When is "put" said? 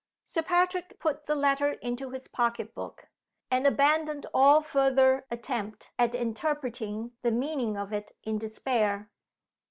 0.99-1.27